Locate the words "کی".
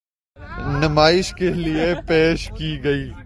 2.57-2.83